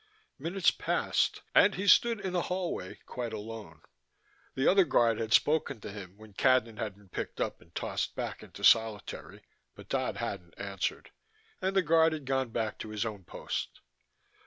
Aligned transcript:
Minutes 0.39 0.71
passed, 0.71 1.43
and 1.53 1.75
he 1.75 1.85
stood 1.85 2.19
in 2.19 2.33
the 2.33 2.41
hallway, 2.49 2.97
quite 3.05 3.33
alone. 3.33 3.81
The 4.55 4.67
other 4.67 4.83
guard 4.83 5.19
had 5.19 5.31
spoken 5.31 5.79
to 5.81 5.91
him 5.91 6.17
when 6.17 6.33
Cadnan 6.33 6.77
had 6.79 6.95
been 6.95 7.07
picked 7.09 7.39
up 7.39 7.61
and 7.61 7.75
tossed 7.75 8.15
back 8.15 8.41
into 8.41 8.63
solitary, 8.63 9.43
but 9.75 9.89
Dodd 9.89 10.17
hadn't 10.17 10.55
answered, 10.59 11.11
and 11.61 11.75
the 11.75 11.83
guard 11.83 12.13
had 12.13 12.25
gone 12.25 12.49
back 12.49 12.79
to 12.79 12.89
his 12.89 13.05
own 13.05 13.25
post. 13.25 13.79